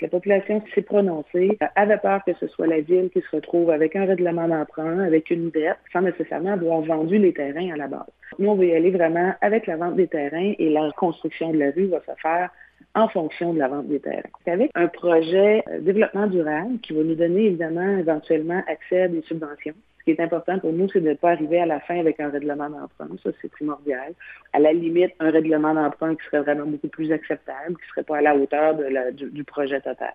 La 0.00 0.06
population 0.06 0.62
s'est 0.72 0.82
prononcée, 0.82 1.58
avait 1.74 1.98
peur 1.98 2.20
que 2.24 2.32
ce 2.34 2.46
soit 2.46 2.68
la 2.68 2.80
ville 2.80 3.10
qui 3.10 3.20
se 3.20 3.34
retrouve 3.34 3.70
avec 3.70 3.96
un 3.96 4.04
règlement 4.04 4.46
d'emprunt, 4.46 5.00
avec 5.00 5.28
une 5.28 5.50
dette, 5.50 5.78
sans 5.92 6.02
nécessairement 6.02 6.52
avoir 6.52 6.82
vendu 6.82 7.18
les 7.18 7.32
terrains 7.32 7.72
à 7.72 7.76
la 7.76 7.88
base. 7.88 8.06
Nous, 8.38 8.48
on 8.48 8.54
veut 8.54 8.66
y 8.66 8.74
aller 8.74 8.92
vraiment 8.92 9.34
avec 9.40 9.66
la 9.66 9.76
vente 9.76 9.96
des 9.96 10.06
terrains 10.06 10.52
et 10.56 10.70
la 10.70 10.92
construction 10.96 11.50
de 11.50 11.58
la 11.58 11.72
rue 11.72 11.86
va 11.86 11.98
se 12.00 12.20
faire 12.22 12.50
en 12.94 13.08
fonction 13.08 13.52
de 13.52 13.58
la 13.58 13.66
vente 13.66 13.88
des 13.88 13.98
terrains. 13.98 14.22
Avec 14.46 14.70
un 14.76 14.86
projet 14.86 15.64
euh, 15.68 15.80
développement 15.80 16.28
durable 16.28 16.78
qui 16.80 16.92
va 16.92 17.02
nous 17.02 17.16
donner 17.16 17.46
évidemment 17.46 17.98
éventuellement 17.98 18.62
accès 18.68 19.02
à 19.02 19.08
des 19.08 19.22
subventions. 19.22 19.74
Qui 20.08 20.12
est 20.12 20.20
important 20.20 20.58
pour 20.58 20.72
nous, 20.72 20.88
c'est 20.90 21.02
de 21.02 21.10
ne 21.10 21.12
pas 21.12 21.32
arriver 21.32 21.60
à 21.60 21.66
la 21.66 21.80
fin 21.80 21.98
avec 22.00 22.18
un 22.18 22.30
règlement 22.30 22.70
d'emprunt. 22.70 23.14
Ça, 23.22 23.28
c'est 23.42 23.50
primordial. 23.50 24.14
À 24.54 24.58
la 24.58 24.72
limite, 24.72 25.12
un 25.20 25.30
règlement 25.30 25.74
d'emprunt 25.74 26.14
qui 26.14 26.24
serait 26.24 26.40
vraiment 26.40 26.64
beaucoup 26.64 26.88
plus 26.88 27.12
acceptable, 27.12 27.76
qui 27.76 27.82
ne 27.82 27.88
serait 27.90 28.04
pas 28.04 28.16
à 28.16 28.22
la 28.22 28.34
hauteur 28.34 28.74
du 29.12 29.44
projet 29.44 29.82
total. 29.82 30.14